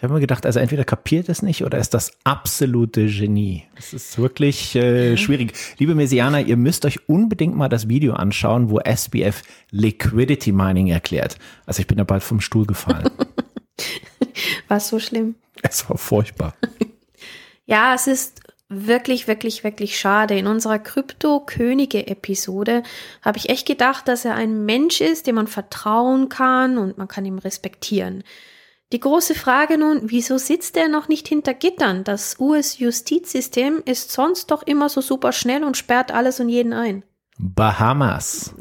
Ich 0.00 0.04
habe 0.04 0.14
mir 0.14 0.20
gedacht, 0.20 0.46
also 0.46 0.58
entweder 0.60 0.84
kapiert 0.84 1.28
es 1.28 1.42
nicht 1.42 1.62
oder 1.62 1.76
ist 1.76 1.92
das 1.92 2.12
absolute 2.24 3.04
Genie. 3.04 3.64
Das 3.76 3.92
ist 3.92 4.16
wirklich 4.16 4.74
äh, 4.74 5.18
schwierig. 5.18 5.52
Liebe 5.76 5.94
Messianer, 5.94 6.40
ihr 6.40 6.56
müsst 6.56 6.86
euch 6.86 7.06
unbedingt 7.06 7.54
mal 7.54 7.68
das 7.68 7.86
Video 7.86 8.14
anschauen, 8.14 8.70
wo 8.70 8.80
SBF 8.80 9.42
Liquidity 9.70 10.52
Mining 10.52 10.86
erklärt. 10.86 11.36
Also 11.66 11.80
ich 11.80 11.86
bin 11.86 11.98
da 11.98 12.04
bald 12.04 12.22
vom 12.22 12.40
Stuhl 12.40 12.64
gefallen. 12.64 13.10
War 14.68 14.78
es 14.78 14.88
so 14.88 14.98
schlimm? 14.98 15.34
Es 15.62 15.90
war 15.90 15.98
furchtbar. 15.98 16.54
Ja, 17.66 17.94
es 17.94 18.06
ist 18.08 18.40
wirklich, 18.68 19.28
wirklich, 19.28 19.62
wirklich 19.62 19.96
schade. 19.96 20.36
In 20.36 20.48
unserer 20.48 20.80
Krypto-Könige-Episode 20.80 22.82
habe 23.22 23.38
ich 23.38 23.48
echt 23.48 23.64
gedacht, 23.64 24.08
dass 24.08 24.24
er 24.24 24.34
ein 24.34 24.64
Mensch 24.64 25.00
ist, 25.00 25.28
dem 25.28 25.36
man 25.36 25.46
vertrauen 25.46 26.28
kann 26.28 26.78
und 26.78 26.98
man 26.98 27.06
kann 27.06 27.24
ihm 27.24 27.38
respektieren. 27.38 28.24
Die 28.92 28.98
große 28.98 29.36
Frage 29.36 29.78
nun, 29.78 30.00
wieso 30.06 30.36
sitzt 30.36 30.76
er 30.76 30.88
noch 30.88 31.06
nicht 31.06 31.28
hinter 31.28 31.54
Gittern? 31.54 32.02
Das 32.02 32.40
US-Justizsystem 32.40 33.82
ist 33.84 34.10
sonst 34.10 34.50
doch 34.50 34.64
immer 34.64 34.88
so 34.88 35.00
super 35.00 35.30
schnell 35.30 35.62
und 35.62 35.76
sperrt 35.76 36.10
alles 36.12 36.40
und 36.40 36.48
jeden 36.48 36.72
ein. 36.72 37.04
Bahamas. 37.38 38.54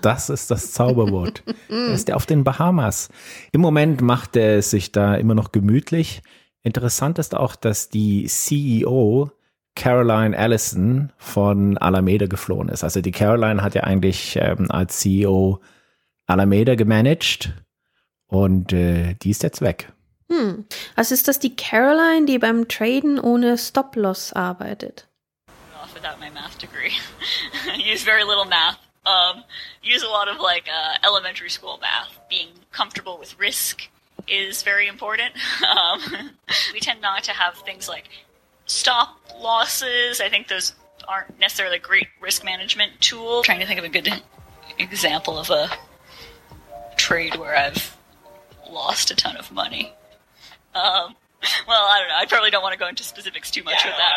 Das 0.00 0.30
ist 0.30 0.50
das 0.50 0.72
Zauberwort. 0.72 1.42
er 1.68 1.92
ist 1.92 2.08
ja 2.08 2.14
auf 2.14 2.24
den 2.24 2.44
Bahamas. 2.44 3.10
Im 3.52 3.60
Moment 3.60 4.00
macht 4.00 4.36
er 4.36 4.62
sich 4.62 4.90
da 4.90 5.16
immer 5.16 5.34
noch 5.34 5.52
gemütlich. 5.52 6.22
Interessant 6.62 7.18
ist 7.18 7.34
auch, 7.34 7.54
dass 7.54 7.90
die 7.90 8.24
CEO 8.24 9.30
Caroline 9.76 10.36
Allison 10.36 11.12
von 11.18 11.76
Alameda 11.76 12.26
geflohen 12.26 12.70
ist. 12.70 12.84
Also 12.84 13.02
die 13.02 13.12
Caroline 13.12 13.62
hat 13.62 13.74
ja 13.74 13.84
eigentlich 13.84 14.38
ähm, 14.40 14.70
als 14.70 15.00
CEO 15.00 15.60
Alameda 16.26 16.74
gemanagt 16.74 17.52
und 18.34 18.72
äh, 18.72 19.14
die 19.14 19.30
ist 19.30 19.42
jetzt 19.42 19.60
weg. 19.60 19.92
Hm. 20.28 20.66
Also 20.96 21.14
ist 21.14 21.28
das 21.28 21.38
die 21.38 21.54
Caroline, 21.54 22.26
die 22.26 22.38
beim 22.38 22.66
Traden 22.66 23.20
ohne 23.20 23.56
Stop-Loss 23.56 24.32
arbeitet? 24.32 25.06
Off 25.80 25.94
without 25.94 26.18
my 26.18 26.30
math 26.30 26.58
degree. 26.58 26.92
use 27.78 28.02
very 28.02 28.24
little 28.24 28.46
math. 28.46 28.78
Um, 29.06 29.44
use 29.82 30.02
a 30.02 30.08
lot 30.08 30.28
of 30.28 30.40
like 30.40 30.64
uh, 30.66 31.06
elementary 31.06 31.50
school 31.50 31.78
math. 31.80 32.18
Being 32.28 32.48
comfortable 32.72 33.18
with 33.18 33.38
risk 33.38 33.82
is 34.26 34.62
very 34.62 34.88
important. 34.88 35.32
Um, 35.64 36.30
we 36.72 36.80
tend 36.80 37.00
not 37.00 37.24
to 37.24 37.32
have 37.32 37.54
things 37.58 37.88
like 37.88 38.04
stop 38.66 39.18
losses. 39.40 40.20
I 40.20 40.28
think 40.28 40.48
those 40.48 40.74
aren't 41.08 41.38
necessarily 41.38 41.76
a 41.76 41.80
great 41.80 42.08
risk 42.20 42.44
management 42.44 42.92
tool. 43.00 43.38
I'm 43.38 43.44
trying 43.44 43.60
to 43.60 43.66
think 43.66 43.78
of 43.78 43.84
a 43.84 43.88
good 43.88 44.08
example 44.78 45.38
of 45.38 45.50
a 45.50 45.70
trade 46.96 47.36
where 47.36 47.56
I've 47.56 47.96
lost 48.74 49.10
a 49.10 49.14
ton 49.14 49.36
of 49.36 49.50
money. 49.52 49.92
Um, 50.74 51.14
well, 51.66 51.84
I 51.86 52.00
don't 52.00 52.08
know. 52.08 52.18
I 52.22 52.26
probably 52.26 52.50
don't 52.50 52.62
want 52.62 52.72
to 52.72 52.78
go 52.78 52.88
into 52.88 53.04
specifics 53.04 53.50
too 53.50 53.62
much 53.62 53.84
with 53.84 53.94
that. 53.96 54.14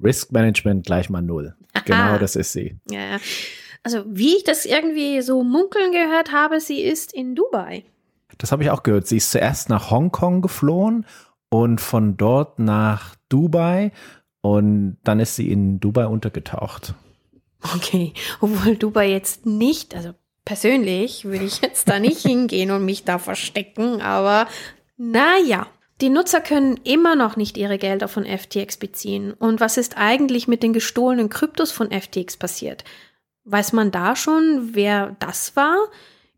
Risk 0.00 0.32
Management 0.32 0.86
gleich 0.86 1.08
mal 1.08 1.22
null. 1.22 1.54
Genau, 1.84 2.18
das 2.18 2.36
ist 2.36 2.52
sie. 2.52 2.76
Ja, 2.90 3.18
also 3.82 4.02
wie 4.06 4.36
ich 4.36 4.44
das 4.44 4.64
irgendwie 4.64 5.22
so 5.22 5.44
munkeln 5.44 5.92
gehört 5.92 6.32
habe, 6.32 6.60
sie 6.60 6.82
ist 6.82 7.12
in 7.12 7.34
Dubai. 7.34 7.84
Das 8.38 8.50
habe 8.50 8.64
ich 8.64 8.70
auch 8.70 8.82
gehört. 8.82 9.06
Sie 9.06 9.18
ist 9.18 9.30
zuerst 9.30 9.68
nach 9.68 9.90
Hongkong 9.90 10.42
geflohen 10.42 11.06
und 11.48 11.80
von 11.80 12.16
dort 12.16 12.58
nach 12.58 13.14
Dubai 13.28 13.92
und 14.40 14.98
dann 15.04 15.20
ist 15.20 15.36
sie 15.36 15.50
in 15.50 15.80
Dubai 15.80 16.06
untergetaucht. 16.06 16.94
Okay, 17.74 18.12
obwohl 18.40 18.76
Dubai 18.76 19.10
jetzt 19.10 19.46
nicht, 19.46 19.94
also 19.94 20.14
persönlich 20.46 21.26
würde 21.26 21.44
ich 21.44 21.60
jetzt 21.60 21.90
da 21.90 21.98
nicht 21.98 22.22
hingehen 22.22 22.70
und 22.70 22.86
mich 22.86 23.04
da 23.04 23.18
verstecken, 23.18 24.00
aber 24.00 24.48
naja. 24.96 25.66
Die 26.02 26.10
Nutzer 26.10 26.42
können 26.42 26.78
immer 26.84 27.16
noch 27.16 27.36
nicht 27.36 27.56
ihre 27.56 27.78
Gelder 27.78 28.06
von 28.06 28.26
FTX 28.26 28.76
beziehen. 28.76 29.32
Und 29.32 29.60
was 29.60 29.78
ist 29.78 29.96
eigentlich 29.96 30.46
mit 30.46 30.62
den 30.62 30.74
gestohlenen 30.74 31.30
Kryptos 31.30 31.72
von 31.72 31.90
FTX 31.90 32.36
passiert? 32.36 32.84
Weiß 33.44 33.72
man 33.72 33.90
da 33.90 34.14
schon, 34.14 34.74
wer 34.74 35.16
das 35.20 35.56
war? 35.56 35.74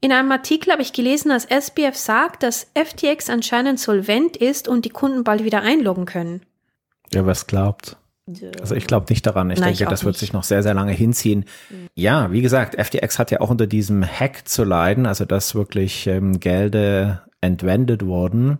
In 0.00 0.12
einem 0.12 0.30
Artikel 0.30 0.70
habe 0.72 0.82
ich 0.82 0.92
gelesen, 0.92 1.30
dass 1.30 1.44
SBF 1.44 1.96
sagt, 1.96 2.44
dass 2.44 2.70
FTX 2.74 3.30
anscheinend 3.30 3.80
solvent 3.80 4.36
ist 4.36 4.68
und 4.68 4.84
die 4.84 4.90
Kunden 4.90 5.24
bald 5.24 5.42
wieder 5.42 5.62
einloggen 5.62 6.06
können. 6.06 6.42
Ja, 7.12 7.26
was 7.26 7.48
glaubt? 7.48 7.96
Also 8.60 8.74
ich 8.74 8.86
glaube 8.86 9.06
nicht 9.08 9.26
daran. 9.26 9.50
Ich 9.50 9.58
Nein, 9.58 9.70
denke, 9.70 9.84
ich 9.84 9.88
das 9.88 10.04
wird 10.04 10.14
nicht. 10.14 10.20
sich 10.20 10.32
noch 10.32 10.44
sehr, 10.44 10.62
sehr 10.62 10.74
lange 10.74 10.92
hinziehen. 10.92 11.44
Ja, 11.94 12.30
wie 12.30 12.42
gesagt, 12.42 12.80
FTX 12.80 13.18
hat 13.18 13.30
ja 13.30 13.40
auch 13.40 13.50
unter 13.50 13.66
diesem 13.66 14.04
Hack 14.04 14.46
zu 14.46 14.64
leiden, 14.64 15.06
also 15.06 15.24
dass 15.24 15.54
wirklich 15.54 16.06
ähm, 16.06 16.40
Gelder 16.40 17.24
entwendet 17.40 18.04
wurden. 18.04 18.58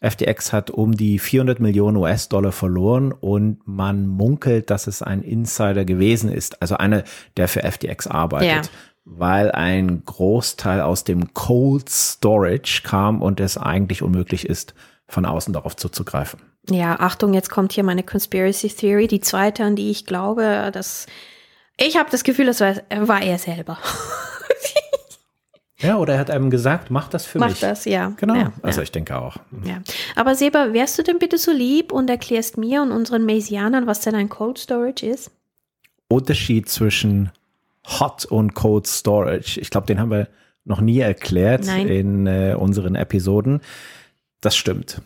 FTX 0.00 0.52
hat 0.52 0.70
um 0.70 0.96
die 0.96 1.18
400 1.18 1.58
Millionen 1.58 1.96
US-Dollar 1.96 2.52
verloren 2.52 3.12
und 3.12 3.66
man 3.66 4.06
munkelt, 4.06 4.70
dass 4.70 4.86
es 4.86 5.02
ein 5.02 5.22
Insider 5.22 5.84
gewesen 5.84 6.30
ist, 6.30 6.62
also 6.62 6.76
einer, 6.76 7.02
der 7.36 7.48
für 7.48 7.62
FTX 7.62 8.06
arbeitet. 8.06 8.66
Ja. 8.66 8.72
Weil 9.04 9.50
ein 9.50 10.04
Großteil 10.04 10.82
aus 10.82 11.02
dem 11.02 11.32
Cold 11.32 11.88
Storage 11.88 12.82
kam 12.84 13.22
und 13.22 13.40
es 13.40 13.56
eigentlich 13.56 14.02
unmöglich 14.02 14.46
ist, 14.46 14.74
von 15.08 15.24
außen 15.24 15.54
darauf 15.54 15.74
zuzugreifen. 15.76 16.40
Ja, 16.70 17.00
Achtung, 17.00 17.34
jetzt 17.34 17.50
kommt 17.50 17.72
hier 17.72 17.84
meine 17.84 18.02
Conspiracy 18.02 18.68
Theory, 18.68 19.06
die 19.06 19.20
zweite, 19.20 19.64
an 19.64 19.76
die 19.76 19.90
ich 19.90 20.06
glaube, 20.06 20.70
dass 20.72 21.06
ich 21.76 21.96
habe 21.96 22.10
das 22.10 22.24
Gefühl, 22.24 22.46
das 22.46 22.60
war, 22.60 22.74
war 22.90 23.22
er 23.22 23.38
selber. 23.38 23.78
Ja, 25.80 25.96
oder 25.96 26.14
er 26.14 26.18
hat 26.18 26.30
einem 26.30 26.50
gesagt, 26.50 26.90
mach 26.90 27.08
das 27.08 27.24
für 27.24 27.38
Mach 27.38 27.50
mich. 27.50 27.60
das, 27.60 27.84
ja. 27.84 28.12
Genau. 28.16 28.34
Ja, 28.34 28.52
also 28.62 28.80
ja. 28.80 28.82
ich 28.82 28.90
denke 28.90 29.16
auch. 29.16 29.36
Ja. 29.64 29.80
Aber 30.16 30.34
Seba, 30.34 30.72
wärst 30.72 30.98
du 30.98 31.04
denn 31.04 31.20
bitte 31.20 31.38
so 31.38 31.52
lieb 31.52 31.92
und 31.92 32.10
erklärst 32.10 32.58
mir 32.58 32.82
und 32.82 32.90
unseren 32.90 33.24
Maysianern, 33.24 33.86
was 33.86 34.00
denn 34.00 34.16
ein 34.16 34.28
Cold 34.28 34.58
Storage 34.58 35.06
ist? 35.06 35.30
Unterschied 36.08 36.68
zwischen 36.68 37.30
Hot 37.86 38.24
und 38.24 38.54
Cold 38.54 38.88
Storage. 38.88 39.60
Ich 39.60 39.70
glaube, 39.70 39.86
den 39.86 40.00
haben 40.00 40.10
wir 40.10 40.26
noch 40.64 40.80
nie 40.80 40.98
erklärt 40.98 41.66
Nein. 41.66 41.86
in 41.86 42.26
äh, 42.26 42.56
unseren 42.58 42.96
Episoden. 42.96 43.60
Das 44.40 44.56
stimmt. 44.56 45.00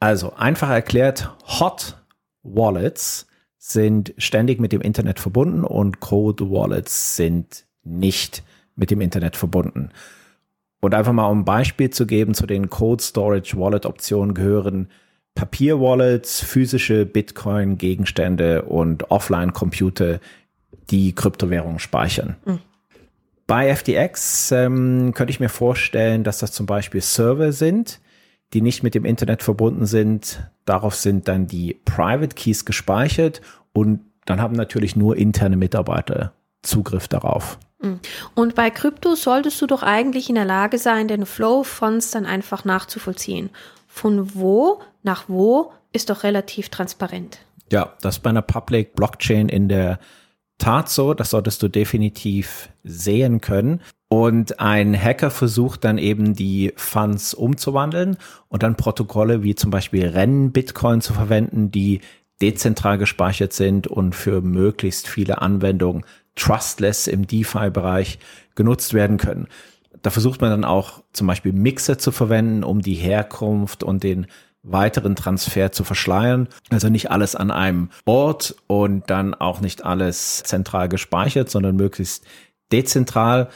Also 0.00 0.34
einfach 0.34 0.70
erklärt, 0.70 1.30
Hot 1.60 1.96
Wallets 2.42 3.26
sind 3.58 4.14
ständig 4.16 4.60
mit 4.60 4.72
dem 4.72 4.80
Internet 4.80 5.18
verbunden 5.18 5.64
und 5.64 6.00
Cold 6.00 6.40
Wallets 6.40 7.16
sind 7.16 7.66
nicht 7.82 8.42
mit 8.76 8.90
dem 8.90 9.00
Internet 9.00 9.36
verbunden. 9.36 9.90
Und 10.80 10.94
einfach 10.94 11.12
mal 11.12 11.26
um 11.26 11.40
ein 11.40 11.44
Beispiel 11.44 11.90
zu 11.90 12.06
geben, 12.06 12.34
zu 12.34 12.46
den 12.46 12.70
Cold 12.70 13.02
Storage 13.02 13.58
Wallet 13.58 13.84
Optionen 13.84 14.34
gehören 14.34 14.88
Papier-Wallets, 15.34 16.42
physische 16.42 17.06
Bitcoin-Gegenstände 17.06 18.62
und 18.62 19.10
Offline-Computer, 19.10 20.20
die 20.90 21.14
Kryptowährungen 21.14 21.78
speichern. 21.78 22.36
Bei 23.46 23.74
FTX 23.74 24.52
ähm, 24.52 25.12
könnte 25.14 25.30
ich 25.30 25.40
mir 25.40 25.48
vorstellen, 25.48 26.24
dass 26.24 26.38
das 26.38 26.52
zum 26.52 26.66
Beispiel 26.66 27.00
Server 27.00 27.52
sind, 27.52 28.00
die 28.54 28.60
nicht 28.60 28.82
mit 28.82 28.94
dem 28.94 29.04
Internet 29.04 29.42
verbunden 29.42 29.86
sind. 29.86 30.40
Darauf 30.64 30.94
sind 30.94 31.28
dann 31.28 31.46
die 31.46 31.74
Private 31.84 32.34
Keys 32.34 32.64
gespeichert 32.64 33.40
und 33.72 34.00
dann 34.24 34.40
haben 34.40 34.56
natürlich 34.56 34.96
nur 34.96 35.16
interne 35.16 35.56
Mitarbeiter 35.56 36.32
Zugriff 36.62 37.08
darauf. 37.08 37.58
Und 38.34 38.54
bei 38.54 38.70
Krypto 38.70 39.14
solltest 39.14 39.62
du 39.62 39.66
doch 39.66 39.82
eigentlich 39.82 40.28
in 40.28 40.34
der 40.34 40.44
Lage 40.44 40.78
sein, 40.78 41.08
den 41.08 41.26
Flow 41.26 41.62
Fonts 41.62 42.10
dann 42.10 42.26
einfach 42.26 42.64
nachzuvollziehen. 42.64 43.50
Von 43.86 44.34
wo 44.34 44.80
nach 45.02 45.24
wo 45.28 45.72
ist 45.92 46.10
doch 46.10 46.24
relativ 46.24 46.68
transparent. 46.68 47.38
Ja, 47.70 47.94
das 48.00 48.16
ist 48.16 48.22
bei 48.22 48.30
einer 48.30 48.42
Public 48.42 48.94
Blockchain 48.94 49.48
in 49.48 49.68
der 49.68 49.98
Tat 50.58 50.88
so. 50.88 51.14
Das 51.14 51.30
solltest 51.30 51.62
du 51.62 51.68
definitiv 51.68 52.68
sehen 52.82 53.40
können. 53.40 53.80
Und 54.08 54.58
ein 54.58 54.98
Hacker 54.98 55.30
versucht 55.30 55.84
dann 55.84 55.98
eben 55.98 56.34
die 56.34 56.72
Funds 56.76 57.34
umzuwandeln 57.34 58.16
und 58.48 58.62
dann 58.62 58.76
Protokolle 58.76 59.42
wie 59.42 59.54
zum 59.54 59.70
Beispiel 59.70 60.06
Rennen 60.06 60.50
Bitcoin 60.50 61.02
zu 61.02 61.12
verwenden, 61.12 61.70
die 61.70 62.00
dezentral 62.40 62.96
gespeichert 62.96 63.52
sind 63.52 63.86
und 63.86 64.14
für 64.14 64.40
möglichst 64.40 65.08
viele 65.08 65.42
Anwendungen 65.42 66.04
trustless 66.36 67.06
im 67.06 67.26
DeFi-Bereich 67.26 68.18
genutzt 68.54 68.94
werden 68.94 69.18
können. 69.18 69.48
Da 70.02 70.10
versucht 70.10 70.40
man 70.40 70.50
dann 70.50 70.64
auch 70.64 71.02
zum 71.12 71.26
Beispiel 71.26 71.52
Mixer 71.52 71.98
zu 71.98 72.12
verwenden, 72.12 72.64
um 72.64 72.80
die 72.80 72.94
Herkunft 72.94 73.82
und 73.82 74.04
den 74.04 74.26
weiteren 74.62 75.16
Transfer 75.16 75.72
zu 75.72 75.84
verschleiern. 75.84 76.48
Also 76.70 76.88
nicht 76.88 77.10
alles 77.10 77.34
an 77.34 77.50
einem 77.50 77.90
Ort 78.04 78.54
und 78.66 79.10
dann 79.10 79.34
auch 79.34 79.60
nicht 79.60 79.84
alles 79.84 80.42
zentral 80.44 80.88
gespeichert, 80.88 81.50
sondern 81.50 81.76
möglichst 81.76 82.24
dezentral. 82.72 83.48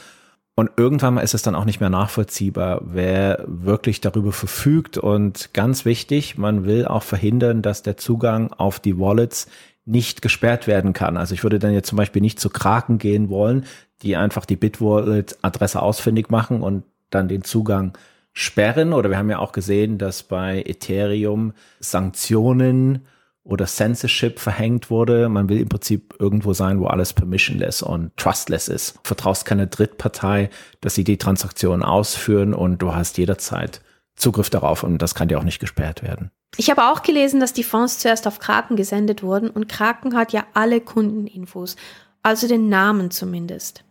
Und 0.55 0.71
irgendwann 0.77 1.15
mal 1.15 1.21
ist 1.21 1.33
es 1.33 1.41
dann 1.41 1.55
auch 1.55 1.65
nicht 1.65 1.79
mehr 1.79 1.89
nachvollziehbar, 1.89 2.81
wer 2.83 3.43
wirklich 3.47 4.01
darüber 4.01 4.31
verfügt. 4.31 4.99
Und 4.99 5.53
ganz 5.53 5.83
wichtig, 5.83 6.37
man 6.37 6.65
will 6.65 6.85
auch 6.85 7.03
verhindern, 7.03 7.63
dass 7.63 7.81
der 7.81 7.97
Zugang 7.97 8.53
auf 8.53 8.79
die 8.79 8.99
Wallets 8.99 9.47
nicht 9.85 10.21
gesperrt 10.21 10.67
werden 10.67 10.93
kann. 10.93 11.17
Also 11.17 11.33
ich 11.33 11.43
würde 11.43 11.59
dann 11.59 11.73
jetzt 11.73 11.89
zum 11.89 11.97
Beispiel 11.97 12.21
nicht 12.21 12.39
zu 12.39 12.49
Kraken 12.49 12.99
gehen 12.99 13.29
wollen, 13.29 13.65
die 14.03 14.15
einfach 14.15 14.45
die 14.45 14.55
Bitwallet-Adresse 14.55 15.81
ausfindig 15.81 16.29
machen 16.29 16.61
und 16.61 16.83
dann 17.09 17.27
den 17.27 17.43
Zugang 17.43 17.97
sperren. 18.31 18.93
Oder 18.93 19.09
wir 19.09 19.17
haben 19.17 19.29
ja 19.29 19.39
auch 19.39 19.53
gesehen, 19.53 19.97
dass 19.97 20.23
bei 20.23 20.63
Ethereum 20.65 21.53
Sanktionen 21.79 23.05
oder 23.43 23.65
Censorship 23.65 24.39
verhängt 24.39 24.89
wurde. 24.89 25.27
Man 25.29 25.49
will 25.49 25.59
im 25.59 25.69
Prinzip 25.69 26.15
irgendwo 26.19 26.53
sein, 26.53 26.79
wo 26.79 26.87
alles 26.87 27.13
permissionless 27.13 27.81
und 27.81 28.15
trustless 28.17 28.67
ist. 28.67 28.99
Vertraust 29.03 29.45
keine 29.45 29.67
Drittpartei, 29.67 30.49
dass 30.81 30.95
sie 30.95 31.03
die 31.03 31.17
Transaktion 31.17 31.83
ausführen 31.83 32.53
und 32.53 32.81
du 32.81 32.95
hast 32.95 33.17
jederzeit 33.17 33.81
Zugriff 34.15 34.49
darauf 34.49 34.83
und 34.83 34.99
das 34.99 35.15
kann 35.15 35.27
dir 35.27 35.39
auch 35.39 35.43
nicht 35.43 35.59
gesperrt 35.59 36.03
werden. 36.03 36.31
Ich 36.55 36.69
habe 36.69 36.85
auch 36.85 37.01
gelesen, 37.01 37.39
dass 37.39 37.51
die 37.51 37.63
Fonds 37.63 37.99
zuerst 37.99 38.27
auf 38.27 38.39
Kraken 38.39 38.75
gesendet 38.75 39.23
wurden 39.23 39.49
und 39.49 39.67
Kraken 39.67 40.15
hat 40.15 40.33
ja 40.33 40.45
alle 40.53 40.81
Kundeninfos, 40.81 41.75
also 42.21 42.47
den 42.47 42.69
Namen 42.69 43.09
zumindest. 43.09 43.83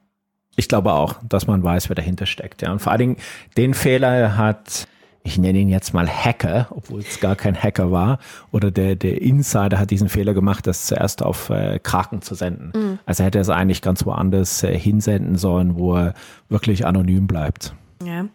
Ich 0.54 0.68
glaube 0.68 0.92
auch, 0.92 1.16
dass 1.28 1.46
man 1.46 1.62
weiß, 1.62 1.88
wer 1.88 1.96
dahinter 1.96 2.26
steckt. 2.26 2.62
Ja. 2.62 2.72
Und 2.72 2.80
vor 2.80 2.92
allen 2.92 2.98
Dingen 3.00 3.16
den 3.56 3.74
Fehler 3.74 4.36
hat 4.36 4.86
ich 5.24 5.38
nenne 5.38 5.58
ihn 5.58 5.68
jetzt 5.68 5.94
mal 5.94 6.08
Hacker, 6.08 6.66
obwohl 6.70 7.00
es 7.00 7.20
gar 7.20 7.36
kein 7.36 7.60
Hacker 7.60 7.92
war, 7.92 8.18
oder 8.50 8.70
der, 8.70 8.96
der 8.96 9.22
Insider 9.22 9.78
hat 9.78 9.90
diesen 9.90 10.08
Fehler 10.08 10.34
gemacht, 10.34 10.66
das 10.66 10.86
zuerst 10.86 11.22
auf 11.22 11.50
äh, 11.50 11.78
Kraken 11.78 12.22
zu 12.22 12.34
senden. 12.34 12.72
Mhm. 12.74 12.98
Also 13.06 13.24
hätte 13.24 13.38
er 13.38 13.42
es 13.42 13.48
eigentlich 13.48 13.82
ganz 13.82 14.04
woanders 14.04 14.62
äh, 14.62 14.76
hinsenden 14.76 15.36
sollen, 15.36 15.76
wo 15.76 15.94
er 15.94 16.14
wirklich 16.48 16.86
anonym 16.86 17.26
bleibt. 17.26 17.74
Ja. 18.04 18.26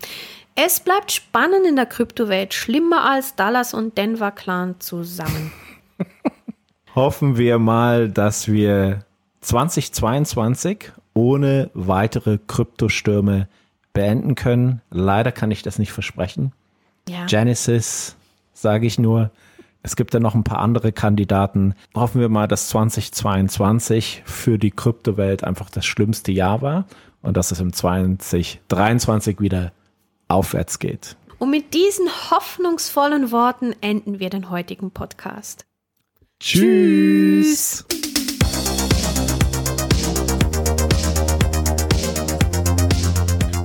Es 0.56 0.80
bleibt 0.80 1.12
spannend 1.12 1.68
in 1.68 1.76
der 1.76 1.86
Kryptowelt, 1.86 2.54
schlimmer 2.54 3.08
als 3.08 3.36
Dallas 3.36 3.74
und 3.74 3.98
Denver 3.98 4.32
Clan 4.32 4.76
zusammen. 4.80 5.52
Hoffen 6.96 7.38
wir 7.38 7.60
mal, 7.60 8.10
dass 8.10 8.48
wir 8.48 9.06
2022 9.42 10.92
ohne 11.14 11.70
weitere 11.74 12.40
Kryptostürme 12.48 13.48
beenden 13.94 14.36
können. 14.36 14.82
Leider 14.90 15.32
kann 15.32 15.52
ich 15.52 15.62
das 15.62 15.80
nicht 15.80 15.92
versprechen. 15.92 16.54
Ja. 17.08 17.26
Genesis, 17.26 18.16
sage 18.54 18.88
ich 18.88 19.00
nur. 19.00 19.32
Es 19.84 19.96
gibt 19.96 20.14
ja 20.14 20.20
noch 20.20 20.36
ein 20.36 20.44
paar 20.44 20.60
andere 20.60 20.92
Kandidaten. 20.92 21.74
Hoffen 21.96 22.20
wir 22.20 22.30
mal, 22.30 22.48
dass 22.48 22.70
2022 22.70 24.24
für 24.26 24.58
die 24.58 24.72
Kryptowelt 24.72 25.44
einfach 25.44 25.70
das 25.70 25.86
schlimmste 25.86 26.32
Jahr 26.32 26.62
war 26.62 26.86
und 27.22 27.38
dass 27.38 27.52
es 27.52 27.60
im 27.60 27.72
2023 27.72 29.40
wieder 29.40 29.72
aufwärts 30.28 30.80
geht. 30.80 31.16
Und 31.40 31.52
mit 31.52 31.74
diesen 31.74 32.08
hoffnungsvollen 32.32 33.32
Worten 33.32 33.76
enden 33.82 34.20
wir 34.20 34.30
den 34.30 34.50
heutigen 34.50 34.92
Podcast. 34.92 35.66
Tschüss. 36.40 37.86